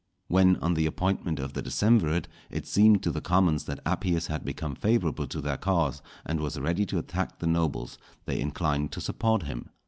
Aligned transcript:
When, 0.29 0.55
on 0.55 0.73
the 0.73 0.87
appointment 0.87 1.37
of 1.39 1.53
the 1.53 1.61
decemvirate, 1.61 2.25
it 2.49 2.65
seemed 2.65 3.03
to 3.03 3.11
the 3.11 3.21
commons 3.21 3.65
that 3.65 3.81
Appius 3.85 4.25
had 4.25 4.43
become 4.43 4.73
favourable 4.73 5.27
to 5.27 5.41
their 5.41 5.57
cause, 5.57 6.01
and 6.25 6.39
was 6.39 6.59
ready 6.59 6.87
to 6.87 6.97
attack 6.97 7.37
the 7.37 7.45
nobles, 7.45 7.99
they 8.25 8.39
inclined 8.39 8.91
to 8.93 8.99
support 8.99 9.43
him. 9.43 9.69